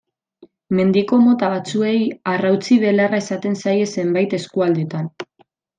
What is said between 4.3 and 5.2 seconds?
eskualdetan.